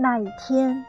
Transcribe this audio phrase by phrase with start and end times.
[0.00, 0.84] 那一天，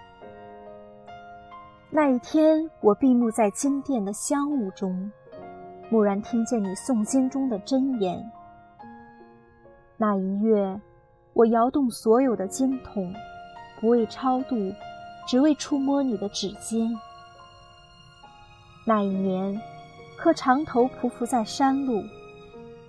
[1.89, 5.11] 那一天，我闭目在经殿的香雾中，
[5.89, 8.23] 蓦然听见你诵经中的真言。
[9.97, 10.79] 那一月，
[11.33, 13.11] 我摇动所有的经筒，
[13.81, 14.55] 不为超度，
[15.25, 16.87] 只为触摸你的指尖。
[18.85, 19.59] 那一年，
[20.19, 22.03] 磕长头匍匐在山路，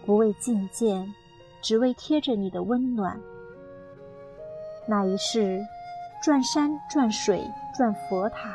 [0.04, 1.10] 不为觐见，
[1.62, 3.18] 只为贴着你的温暖。
[4.86, 5.62] 那一世，
[6.22, 8.54] 转山转水转佛塔，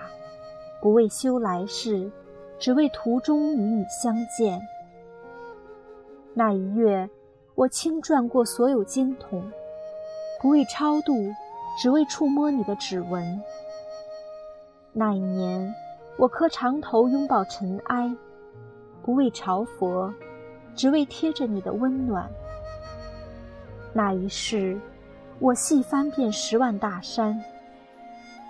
[0.79, 2.11] 不为修来世，
[2.59, 4.61] 只为途中与你相见。
[6.35, 7.09] 那一月，
[7.55, 9.51] 我轻转过所有经筒，
[10.39, 11.33] 不为超度，
[11.81, 13.41] 只为触摸你的指纹。
[14.93, 15.73] 那一年，
[16.17, 18.15] 我磕长头拥抱尘埃，
[19.01, 20.13] 不为朝佛，
[20.75, 22.29] 只为贴着你的温暖。
[23.91, 24.79] 那一世。
[25.37, 27.43] 我细翻遍十万大山，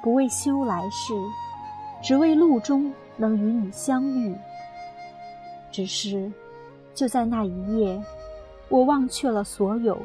[0.05, 1.15] 不为修来世，
[1.99, 4.37] 只为路中能与你相遇。
[5.71, 6.31] 只是，
[6.93, 7.99] 就在那一夜，
[8.70, 9.99] 我忘却了所有，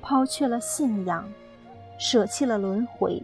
[0.00, 1.30] 抛却了信仰，
[1.98, 3.22] 舍弃了轮回，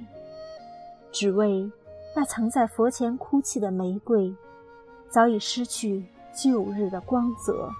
[1.11, 1.67] 只为
[2.15, 4.31] 那曾在佛前哭泣的玫瑰，
[5.09, 7.71] 早已失去旧日的光泽。